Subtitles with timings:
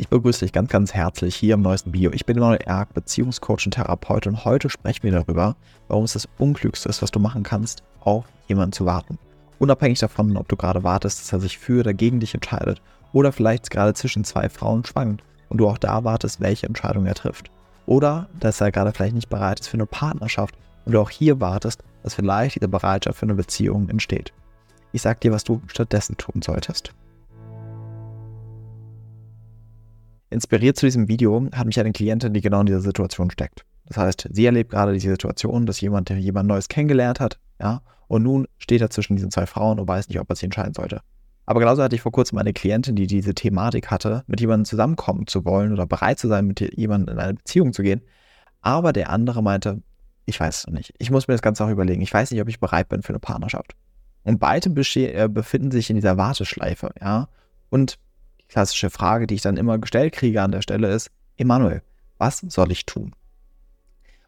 [0.00, 2.10] Ich begrüße dich ganz, ganz herzlich hier im neuesten Video.
[2.12, 5.56] Ich bin Emanuel Erk, Beziehungscoach und Therapeut und heute sprechen wir darüber,
[5.88, 9.18] warum es das Unklügste ist, was du machen kannst, auf jemanden zu warten.
[9.58, 12.80] Unabhängig davon, ob du gerade wartest, dass er sich für oder gegen dich entscheidet
[13.12, 17.14] oder vielleicht gerade zwischen zwei Frauen schwankt und du auch da wartest, welche Entscheidung er
[17.14, 17.50] trifft.
[17.84, 20.54] Oder dass er gerade vielleicht nicht bereit ist für eine Partnerschaft
[20.86, 24.32] und du auch hier wartest, dass vielleicht diese Bereitschaft für eine Beziehung entsteht.
[24.92, 26.94] Ich sag dir, was du stattdessen tun solltest.
[30.30, 33.64] Inspiriert zu diesem Video hat mich eine Klientin, die genau in dieser Situation steckt.
[33.86, 38.22] Das heißt, sie erlebt gerade die Situation, dass jemand, jemand Neues kennengelernt hat, ja, und
[38.22, 41.00] nun steht er zwischen diesen zwei Frauen und weiß nicht, ob er sich entscheiden sollte.
[41.46, 45.26] Aber genauso hatte ich vor kurzem eine Klientin, die diese Thematik hatte, mit jemandem zusammenkommen
[45.26, 48.02] zu wollen oder bereit zu sein, mit jemandem in eine Beziehung zu gehen.
[48.60, 49.82] Aber der andere meinte,
[50.26, 50.94] ich weiß es noch nicht.
[50.98, 52.02] Ich muss mir das Ganze auch überlegen.
[52.02, 53.74] Ich weiß nicht, ob ich bereit bin für eine Partnerschaft.
[54.22, 57.28] Und beide äh, befinden sich in dieser Warteschleife, ja.
[57.68, 57.98] Und
[58.50, 61.82] klassische Frage, die ich dann immer gestellt kriege an der Stelle ist, Emanuel,
[62.18, 63.14] was soll ich tun?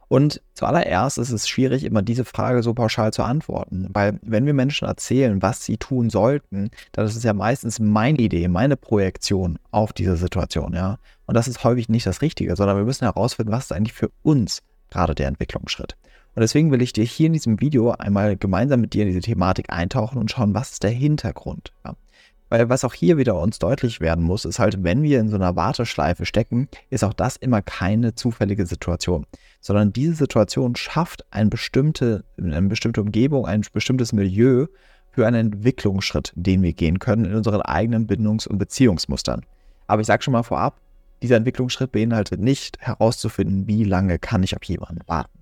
[0.08, 4.52] Und zuallererst ist es schwierig, immer diese Frage so pauschal zu antworten, weil wenn wir
[4.52, 9.58] Menschen erzählen, was sie tun sollten, dann ist es ja meistens meine Idee, meine Projektion
[9.70, 10.98] auf diese Situation, ja.
[11.24, 14.10] Und das ist häufig nicht das Richtige, sondern wir müssen herausfinden, was ist eigentlich für
[14.22, 15.96] uns gerade der Entwicklungsschritt.
[16.34, 19.20] Und deswegen will ich dir hier in diesem Video einmal gemeinsam mit dir in diese
[19.20, 21.72] Thematik eintauchen und schauen, was ist der Hintergrund.
[21.86, 21.94] Ja.
[22.52, 25.36] Weil was auch hier wieder uns deutlich werden muss, ist halt, wenn wir in so
[25.36, 29.24] einer Warteschleife stecken, ist auch das immer keine zufällige Situation,
[29.62, 34.66] sondern diese Situation schafft eine bestimmte, eine bestimmte Umgebung, ein bestimmtes Milieu
[35.12, 39.46] für einen Entwicklungsschritt, den wir gehen können in unseren eigenen Bindungs- und Beziehungsmustern.
[39.86, 40.78] Aber ich sage schon mal vorab,
[41.22, 45.38] dieser Entwicklungsschritt beinhaltet nicht herauszufinden, wie lange kann ich auf jemanden warten.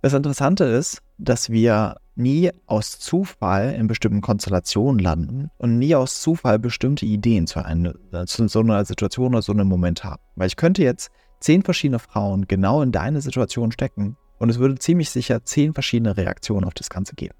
[0.00, 6.20] Das Interessante ist, dass wir nie aus Zufall in bestimmten Konstellationen landen und nie aus
[6.20, 7.94] Zufall bestimmte Ideen zu, einer,
[8.26, 10.22] zu so einer Situation oder so einem Moment haben.
[10.36, 14.78] Weil ich könnte jetzt zehn verschiedene Frauen genau in deine Situation stecken und es würde
[14.78, 17.34] ziemlich sicher zehn verschiedene Reaktionen auf das Ganze geben.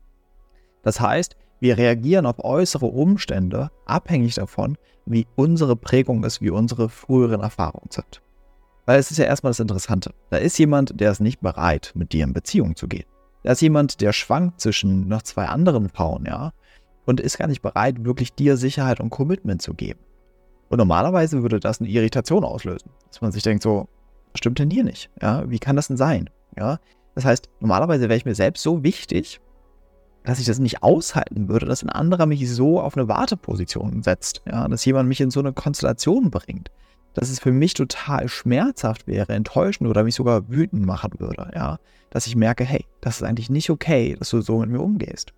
[0.82, 4.76] Das heißt, wir reagieren auf äußere Umstände abhängig davon,
[5.06, 8.22] wie unsere Prägung ist, wie unsere früheren Erfahrungen sind.
[8.86, 10.12] Weil es ist ja erstmal das Interessante.
[10.30, 13.04] Da ist jemand, der ist nicht bereit, mit dir in Beziehung zu gehen.
[13.42, 16.52] Da ist jemand, der schwankt zwischen noch zwei anderen Frauen, ja,
[17.04, 20.00] und ist gar nicht bereit, wirklich dir Sicherheit und Commitment zu geben.
[20.68, 23.88] Und normalerweise würde das eine Irritation auslösen, dass man sich denkt, so,
[24.34, 25.10] stimmt denn hier nicht?
[25.20, 26.30] Ja, wie kann das denn sein?
[26.56, 26.78] Ja,
[27.14, 29.40] das heißt, normalerweise wäre ich mir selbst so wichtig,
[30.24, 34.42] dass ich das nicht aushalten würde, dass ein anderer mich so auf eine Warteposition setzt,
[34.46, 36.70] ja, dass jemand mich in so eine Konstellation bringt
[37.14, 41.78] dass es für mich total schmerzhaft wäre, enttäuschend oder mich sogar wütend machen würde, ja,
[42.10, 45.32] dass ich merke, hey, das ist eigentlich nicht okay, dass du so mit mir umgehst.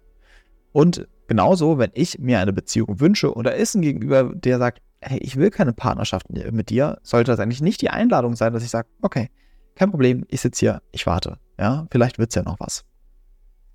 [0.73, 4.83] Und genauso, wenn ich mir eine Beziehung wünsche und da ist ein Gegenüber, der sagt,
[5.01, 8.65] hey, ich will keine Partnerschaft mit dir, sollte das eigentlich nicht die Einladung sein, dass
[8.65, 9.31] ich sage, okay,
[9.75, 12.85] kein Problem, ich sitze hier, ich warte, ja, vielleicht wird es ja noch was.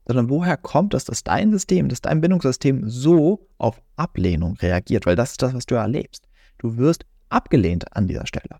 [0.08, 5.06] Sondern woher kommt es, dass dein System, dass dein Bindungssystem so auf Ablehnung reagiert?
[5.06, 6.28] Weil das ist das, was du erlebst.
[6.58, 8.57] Du wirst abgelehnt an dieser Stelle.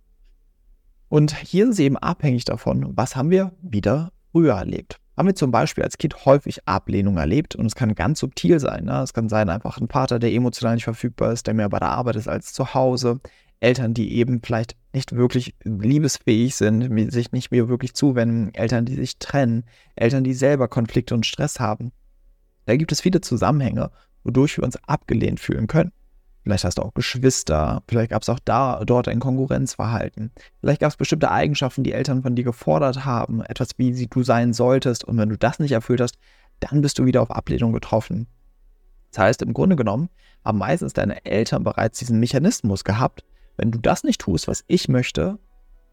[1.10, 4.98] Und hier ist es eben abhängig davon, was haben wir wieder früher erlebt.
[5.18, 8.86] Haben wir zum Beispiel als Kind häufig Ablehnung erlebt und es kann ganz subtil sein.
[8.86, 9.02] Ne?
[9.02, 11.90] Es kann sein, einfach ein Vater, der emotional nicht verfügbar ist, der mehr bei der
[11.90, 13.20] Arbeit ist als zu Hause.
[13.60, 18.96] Eltern, die eben vielleicht nicht wirklich liebesfähig sind, sich nicht mehr wirklich zuwenden, Eltern, die
[18.96, 19.66] sich trennen,
[19.96, 21.92] Eltern, die selber Konflikte und Stress haben.
[22.66, 23.92] Da gibt es viele Zusammenhänge,
[24.24, 25.92] wodurch wir uns abgelehnt fühlen können.
[26.50, 27.84] Vielleicht hast du auch Geschwister.
[27.88, 30.32] Vielleicht gab es auch da, dort ein Konkurrenzverhalten.
[30.62, 33.44] Vielleicht gab es bestimmte Eigenschaften, die Eltern von dir gefordert haben.
[33.44, 35.04] Etwas, wie du sein solltest.
[35.04, 36.18] Und wenn du das nicht erfüllt hast,
[36.60, 38.26] dann bist du wieder auf Ablehnung getroffen.
[39.12, 40.10] Das heißt, im Grunde genommen
[40.44, 43.24] haben meistens deine Eltern bereits diesen Mechanismus gehabt.
[43.56, 45.38] Wenn du das nicht tust, was ich möchte,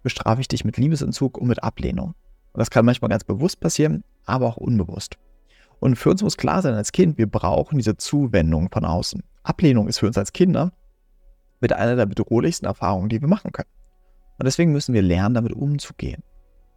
[0.02, 2.14] bestrafe ich dich mit Liebesentzug und mit Ablehnung.
[2.54, 5.18] Und das kann manchmal ganz bewusst passieren, aber auch unbewusst.
[5.80, 9.22] Und für uns muss klar sein als Kind, wir brauchen diese Zuwendung von außen.
[9.42, 10.72] Ablehnung ist für uns als Kinder
[11.60, 13.68] mit einer der bedrohlichsten Erfahrungen, die wir machen können.
[14.38, 16.22] Und deswegen müssen wir lernen, damit umzugehen.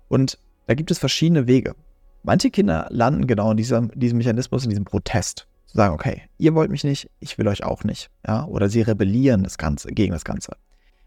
[0.07, 0.37] Und
[0.67, 1.75] da gibt es verschiedene Wege.
[2.23, 5.47] Manche Kinder landen genau in diesem, diesem Mechanismus, in diesem Protest.
[5.65, 8.09] Zu sagen, okay, ihr wollt mich nicht, ich will euch auch nicht.
[8.25, 8.45] Ja?
[8.45, 10.53] Oder sie rebellieren das Ganze, gegen das Ganze.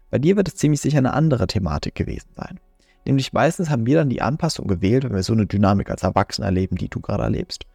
[0.09, 2.59] Bei dir wird es ziemlich sicher eine andere Thematik gewesen sein.
[3.05, 6.47] Nämlich meistens haben wir dann die Anpassung gewählt, wenn wir so eine Dynamik als Erwachsener
[6.47, 7.65] erleben, die du gerade erlebst.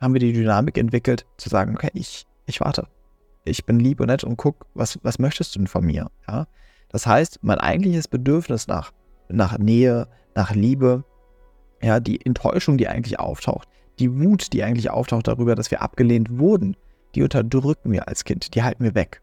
[0.00, 2.86] Haben wir die Dynamik entwickelt, zu sagen, okay, ich, ich warte
[3.44, 6.10] ich bin lieb und nett und guck, was, was möchtest du denn von mir?
[6.28, 6.46] Ja?
[6.88, 8.92] Das heißt, mein eigentliches Bedürfnis nach,
[9.28, 11.04] nach Nähe, nach Liebe,
[11.82, 13.68] ja, die Enttäuschung, die eigentlich auftaucht,
[13.98, 16.76] die Wut, die eigentlich auftaucht darüber, dass wir abgelehnt wurden,
[17.14, 19.22] die unterdrücken wir als Kind, die halten wir weg.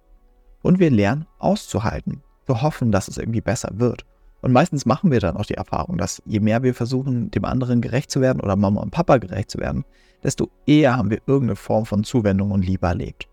[0.62, 2.24] Und wir lernen auszuhalten.
[2.48, 4.06] zu hoffen, dass es irgendwie besser wird.
[4.42, 7.82] Und meistens machen wir dann auch die Erfahrung, dass je mehr wir versuchen, dem anderen
[7.82, 9.84] gerecht zu werden oder Mama und Papa gerecht zu werden,
[10.28, 13.30] desto eher haben wir irgendeine Form von Zuwendung und Liebe erlebt.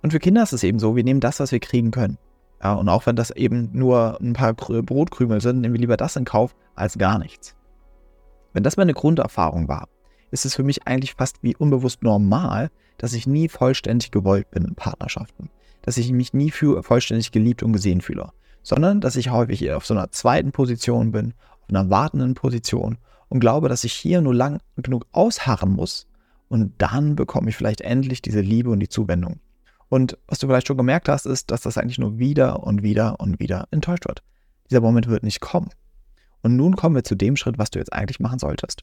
[0.00, 2.18] Und für Kinder ist es eben so, wir nehmen das, was wir kriegen können.
[2.62, 6.14] Ja, und auch wenn das eben nur ein paar Brotkrümel sind, nehmen wir lieber das
[6.14, 7.56] in Kauf als gar nichts.
[8.52, 9.88] Wenn das meine Grunderfahrung war,
[10.30, 14.64] ist es für mich eigentlich fast wie unbewusst normal, dass ich nie vollständig gewollt bin
[14.64, 15.50] in Partnerschaften.
[15.82, 18.30] Dass ich mich nie für vollständig geliebt und gesehen fühle.
[18.62, 22.98] Sondern dass ich häufig auf so einer zweiten Position bin, auf einer wartenden Position
[23.28, 26.06] und glaube, dass ich hier nur lang genug ausharren muss
[26.50, 29.38] und dann bekomme ich vielleicht endlich diese Liebe und die Zuwendung.
[29.88, 33.20] Und was du vielleicht schon gemerkt hast, ist, dass das eigentlich nur wieder und wieder
[33.20, 34.22] und wieder enttäuscht wird.
[34.68, 35.70] Dieser Moment wird nicht kommen.
[36.42, 38.82] Und nun kommen wir zu dem Schritt, was du jetzt eigentlich machen solltest.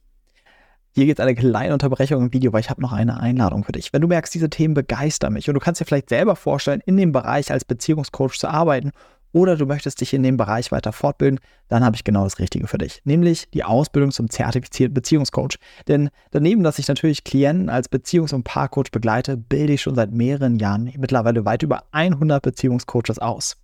[0.94, 3.92] Hier geht eine kleine Unterbrechung im Video, weil ich habe noch eine Einladung für dich.
[3.92, 6.96] Wenn du merkst, diese Themen begeistern mich und du kannst dir vielleicht selber vorstellen, in
[6.96, 8.92] dem Bereich als Beziehungscoach zu arbeiten
[9.32, 12.66] oder du möchtest dich in dem Bereich weiter fortbilden, dann habe ich genau das Richtige
[12.66, 15.58] für dich, nämlich die Ausbildung zum zertifizierten Beziehungscoach.
[15.86, 20.12] Denn daneben, dass ich natürlich Klienten als Beziehungs- und Paarcoach begleite, bilde ich schon seit
[20.12, 23.56] mehreren Jahren mittlerweile weit über 100 Beziehungscoaches aus.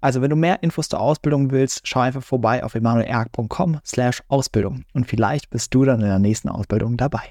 [0.00, 4.84] Also wenn du mehr Infos zur Ausbildung willst, schau einfach vorbei auf emanuelerg.com slash Ausbildung
[4.94, 7.22] und vielleicht bist du dann in der nächsten Ausbildung dabei.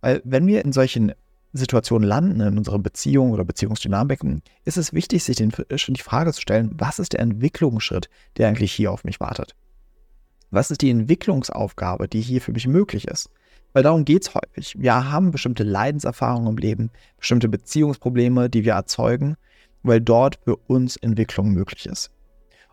[0.00, 1.12] Weil wenn wir in solchen
[1.58, 6.32] Situationen landen in unserer Beziehung oder Beziehungsdynamiken, ist es wichtig, sich den, schon die Frage
[6.32, 9.54] zu stellen, was ist der Entwicklungsschritt, der eigentlich hier auf mich wartet?
[10.50, 13.30] Was ist die Entwicklungsaufgabe, die hier für mich möglich ist?
[13.74, 14.76] Weil darum geht es häufig.
[14.78, 19.36] Wir haben bestimmte Leidenserfahrungen im Leben, bestimmte Beziehungsprobleme, die wir erzeugen
[19.82, 22.10] weil dort für uns Entwicklung möglich ist.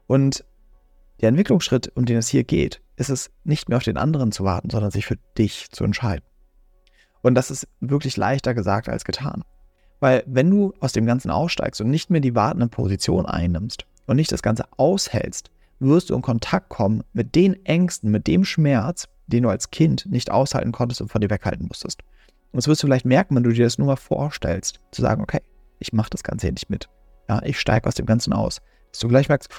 [0.07, 0.45] Und
[1.21, 4.43] der Entwicklungsschritt, um den es hier geht, ist es nicht mehr auf den anderen zu
[4.43, 6.25] warten, sondern sich für dich zu entscheiden.
[7.25, 9.43] Und das ist wirklich leichter gesagt als getan.
[9.99, 14.17] Weil wenn du aus dem Ganzen aussteigst und nicht mehr die wartende Position einnimmst und
[14.17, 15.49] nicht das Ganze aushältst,
[15.79, 20.05] wirst du in Kontakt kommen mit den Ängsten, mit dem Schmerz, den du als Kind
[20.05, 22.03] nicht aushalten konntest und von dir weghalten musstest.
[22.51, 25.23] Und das wirst du vielleicht merken, wenn du dir das nur mal vorstellst, zu sagen,
[25.23, 25.41] okay,
[25.79, 26.89] ich mache das Ganze hier nicht mit.
[27.27, 28.61] Ja, ich steige aus dem Ganzen aus.
[28.91, 29.49] Dass du gleich merkst,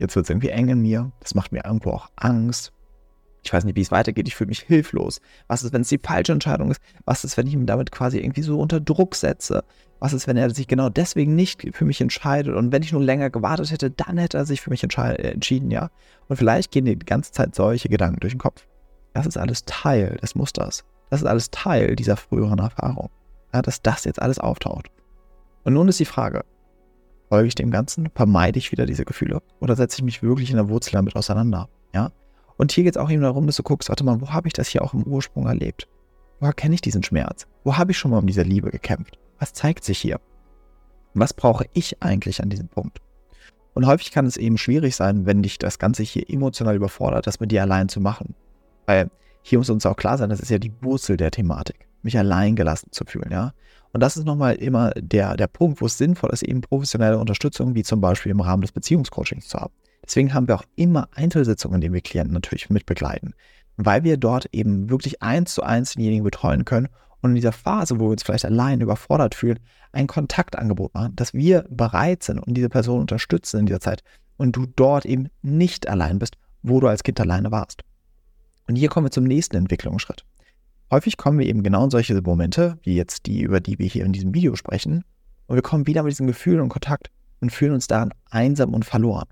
[0.00, 1.12] jetzt wird es irgendwie eng in mir.
[1.20, 2.72] Das macht mir irgendwo auch Angst.
[3.42, 4.28] Ich weiß nicht, wie es weitergeht.
[4.28, 5.20] Ich fühle mich hilflos.
[5.48, 6.80] Was ist, wenn es die falsche Entscheidung ist?
[7.04, 9.64] Was ist, wenn ich ihn damit quasi irgendwie so unter Druck setze?
[9.98, 12.54] Was ist, wenn er sich genau deswegen nicht für mich entscheidet?
[12.54, 15.70] Und wenn ich nur länger gewartet hätte, dann hätte er sich für mich äh, entschieden,
[15.70, 15.90] ja?
[16.28, 18.66] Und vielleicht gehen die ganze Zeit solche Gedanken durch den Kopf.
[19.12, 20.84] Das ist alles Teil des Musters.
[21.10, 23.10] Das ist alles Teil dieser früheren Erfahrung.
[23.52, 24.88] Ja, dass das jetzt alles auftaucht.
[25.64, 26.44] Und nun ist die Frage,
[27.28, 28.08] folge ich dem Ganzen?
[28.14, 29.42] Vermeide ich wieder diese Gefühle?
[29.60, 31.68] Oder setze ich mich wirklich in der Wurzel damit auseinander?
[31.94, 32.10] Ja?
[32.56, 34.52] Und hier geht es auch eben darum, dass du guckst, warte mal, wo habe ich
[34.52, 35.88] das hier auch im Ursprung erlebt?
[36.40, 37.46] Woher kenne ich diesen Schmerz?
[37.64, 39.18] Wo habe ich schon mal um diese Liebe gekämpft?
[39.38, 40.20] Was zeigt sich hier?
[41.14, 43.00] Was brauche ich eigentlich an diesem Punkt?
[43.74, 47.40] Und häufig kann es eben schwierig sein, wenn dich das Ganze hier emotional überfordert, das
[47.40, 48.34] mit dir allein zu machen.
[48.86, 49.10] Weil
[49.42, 52.54] hier muss uns auch klar sein, das ist ja die Wurzel der Thematik, mich allein
[52.56, 53.52] gelassen zu fühlen, ja.
[53.92, 57.74] Und das ist nochmal immer der, der Punkt, wo es sinnvoll ist, eben professionelle Unterstützung,
[57.74, 59.74] wie zum Beispiel im Rahmen des Beziehungscoachings zu haben.
[60.04, 63.34] Deswegen haben wir auch immer Einzelsitzungen, in denen wir Klienten natürlich mit begleiten,
[63.76, 66.88] weil wir dort eben wirklich eins zu eins denjenigen betreuen können
[67.20, 69.60] und in dieser Phase, wo wir uns vielleicht allein überfordert fühlen,
[69.92, 74.02] ein Kontaktangebot machen, dass wir bereit sind und diese Person unterstützen in dieser Zeit
[74.36, 77.82] und du dort eben nicht allein bist, wo du als Kind alleine warst.
[78.66, 80.24] Und hier kommen wir zum nächsten Entwicklungsschritt.
[80.90, 84.04] Häufig kommen wir eben genau in solche Momente, wie jetzt die, über die wir hier
[84.04, 85.04] in diesem Video sprechen,
[85.46, 88.84] und wir kommen wieder mit diesen Gefühlen in Kontakt und fühlen uns daran einsam und
[88.84, 89.28] verloren.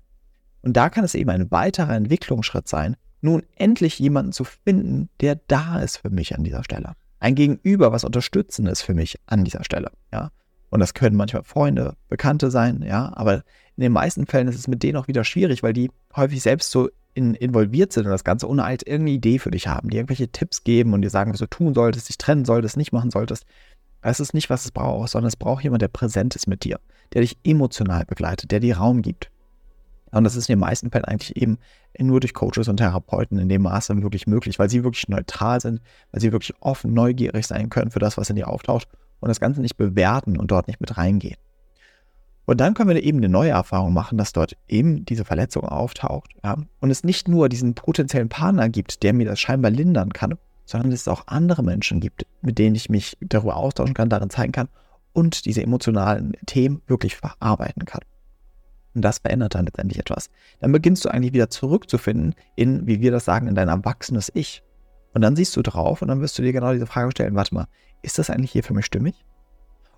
[0.61, 5.39] Und da kann es eben ein weiterer Entwicklungsschritt sein, nun endlich jemanden zu finden, der
[5.47, 6.93] da ist für mich an dieser Stelle.
[7.19, 10.31] Ein Gegenüber, was unterstützend ist für mich an dieser Stelle, ja.
[10.69, 13.43] Und das können manchmal Freunde, Bekannte sein, ja, aber
[13.75, 16.71] in den meisten Fällen ist es mit denen auch wieder schwierig, weil die häufig selbst
[16.71, 19.97] so in, involviert sind und das Ganze ohne halt irgendeine Idee für dich haben, die
[19.97, 23.11] irgendwelche Tipps geben und dir sagen, was du tun solltest, dich trennen solltest, nicht machen
[23.11, 23.45] solltest.
[24.01, 26.79] Es ist nicht, was es braucht, sondern es braucht jemand, der präsent ist mit dir,
[27.13, 29.30] der dich emotional begleitet, der dir Raum gibt.
[30.11, 31.57] Und das ist in den meisten Fällen eigentlich eben
[31.97, 35.81] nur durch Coaches und Therapeuten in dem Maße wirklich möglich, weil sie wirklich neutral sind,
[36.11, 38.87] weil sie wirklich offen, neugierig sein können für das, was in dir auftaucht
[39.19, 41.37] und das Ganze nicht bewerten und dort nicht mit reingehen.
[42.45, 46.31] Und dann können wir eben eine neue Erfahrung machen, dass dort eben diese Verletzung auftaucht.
[46.43, 46.57] Ja?
[46.79, 50.91] Und es nicht nur diesen potenziellen Partner gibt, der mir das scheinbar lindern kann, sondern
[50.91, 54.69] es auch andere Menschen gibt, mit denen ich mich darüber austauschen kann, darin zeigen kann
[55.13, 58.01] und diese emotionalen Themen wirklich verarbeiten kann.
[58.93, 60.29] Und das verändert dann letztendlich etwas.
[60.59, 64.63] Dann beginnst du eigentlich wieder zurückzufinden in, wie wir das sagen, in dein erwachsenes Ich.
[65.13, 67.53] Und dann siehst du drauf und dann wirst du dir genau diese Frage stellen, warte
[67.55, 67.67] mal,
[68.01, 69.25] ist das eigentlich hier für mich stimmig?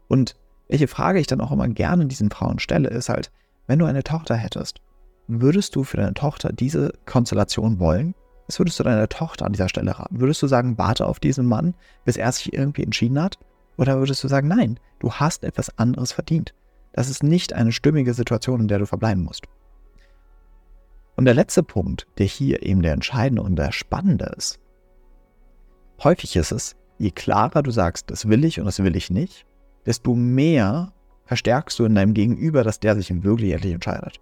[0.07, 0.35] Und
[0.67, 3.31] welche Frage ich dann auch immer gerne diesen Frauen stelle, ist halt,
[3.67, 4.81] wenn du eine Tochter hättest
[5.27, 8.15] würdest du für deine Tochter diese Konstellation wollen?
[8.47, 10.19] Was würdest du deiner Tochter an dieser Stelle raten?
[10.19, 13.39] Würdest du sagen, warte auf diesen Mann, bis er sich irgendwie entschieden hat?
[13.77, 16.53] Oder würdest du sagen, nein, du hast etwas anderes verdient?
[16.93, 19.45] Das ist nicht eine stimmige Situation, in der du verbleiben musst.
[21.15, 24.59] Und der letzte Punkt, der hier eben der entscheidende und der spannende ist.
[26.03, 29.45] Häufig ist es, je klarer du sagst, das will ich und das will ich nicht,
[29.85, 30.93] desto mehr
[31.25, 34.19] verstärkst du in deinem Gegenüber, dass der sich wirklich endlich entscheidet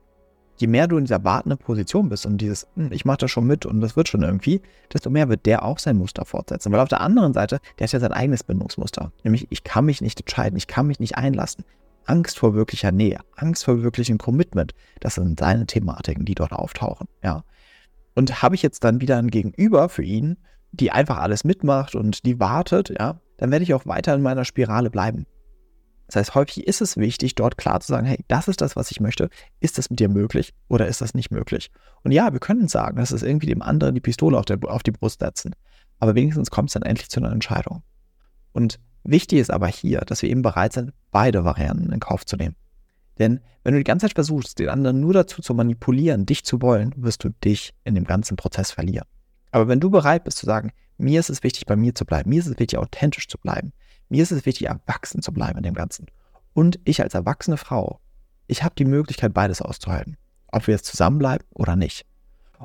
[0.62, 3.48] je mehr du in dieser wartenden Position bist und dieses, hm, ich mache das schon
[3.48, 4.62] mit und das wird schon irgendwie,
[4.94, 6.72] desto mehr wird der auch sein Muster fortsetzen.
[6.72, 9.12] Weil auf der anderen Seite, der hat ja sein eigenes Bindungsmuster.
[9.24, 11.66] Nämlich, ich kann mich nicht entscheiden, ich kann mich nicht einlassen.
[12.06, 17.08] Angst vor wirklicher Nähe, Angst vor wirklichem Commitment, das sind seine Thematiken, die dort auftauchen,
[17.24, 17.44] ja.
[18.14, 20.38] Und habe ich jetzt dann wieder ein Gegenüber für ihn,
[20.72, 24.46] die einfach alles mitmacht und die wartet, ja, dann werde ich auch weiter in meiner
[24.46, 25.26] Spirale bleiben.
[26.12, 28.92] Das heißt, häufig ist es wichtig, dort klar zu sagen, hey, das ist das, was
[28.92, 29.30] ich möchte.
[29.62, 31.72] Ist das mit dir möglich oder ist das nicht möglich?
[32.04, 34.84] Und ja, wir können sagen, dass es irgendwie dem anderen die Pistole auf, der, auf
[34.84, 35.56] die Brust setzen.
[36.00, 37.84] Aber wenigstens kommt es dann endlich zu einer Entscheidung.
[38.52, 42.36] Und wichtig ist aber hier, dass wir eben bereit sind, beide Varianten in Kauf zu
[42.36, 42.56] nehmen.
[43.20, 46.62] Denn wenn du die ganze Zeit versuchst, den anderen nur dazu zu manipulieren, dich zu
[46.62, 49.06] wollen, wirst du dich in dem ganzen Prozess verlieren.
[49.52, 52.30] Aber wenn du bereit bist zu sagen, mir ist es wichtig, bei mir zu bleiben,
[52.30, 53.74] mir ist es wichtig, authentisch zu bleiben,
[54.10, 56.08] mir ist es wichtig, erwachsen zu bleiben in dem Ganzen.
[56.54, 58.00] Und ich als erwachsene Frau,
[58.48, 60.18] ich habe die Möglichkeit, beides auszuhalten.
[60.48, 62.06] Ob wir jetzt zusammenbleiben oder nicht.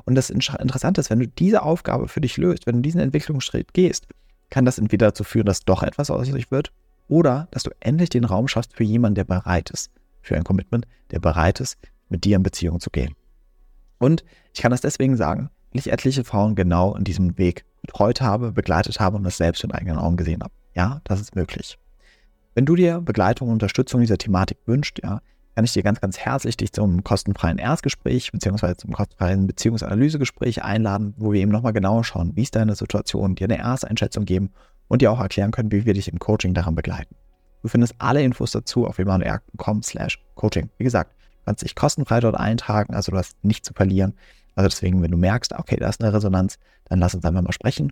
[0.05, 3.73] Und das Interessante ist, wenn du diese Aufgabe für dich löst, wenn du diesen Entwicklungsschritt
[3.73, 4.07] gehst,
[4.49, 6.71] kann das entweder dazu führen, dass doch etwas aus sich wird,
[7.07, 10.85] oder dass du endlich den Raum schaffst für jemanden, der bereit ist, für ein Commitment,
[11.11, 11.77] der bereit ist,
[12.09, 13.15] mit dir in Beziehung zu gehen.
[13.97, 14.23] Und
[14.53, 18.51] ich kann das deswegen sagen, weil ich etliche Frauen genau in diesem Weg betreut habe,
[18.51, 20.53] begleitet habe und das selbst in eigenen Augen gesehen habe.
[20.75, 21.77] Ja, das ist möglich.
[22.53, 25.21] Wenn du dir Begleitung und Unterstützung dieser Thematik wünschst, ja,
[25.57, 28.75] kann ich dir ganz, ganz herzlich dich zum kostenfreien Erstgespräch bzw.
[28.75, 33.45] zum kostenfreien Beziehungsanalysegespräch einladen, wo wir eben nochmal genauer schauen, wie ist deine Situation, dir
[33.45, 34.51] eine Ersteinschätzung geben
[34.87, 37.15] und dir auch erklären können, wie wir dich im Coaching daran begleiten.
[37.63, 40.69] Du findest alle Infos dazu auf emanuel.com slash coaching.
[40.77, 44.13] Wie gesagt, du kannst dich kostenfrei dort eintragen, also du hast nichts zu verlieren.
[44.53, 47.51] Also deswegen, wenn du merkst, okay, da ist eine Resonanz, dann lass uns einfach mal
[47.51, 47.91] sprechen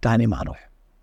[0.00, 0.67] Dein Emanuel.